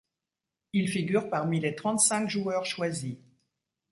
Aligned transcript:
Il 0.73 0.89
figure 0.89 1.29
parmi 1.29 1.59
les 1.59 1.75
trente 1.75 1.99
cinq 1.99 2.27
joueurs 2.27 2.65
choisis. 2.65 3.17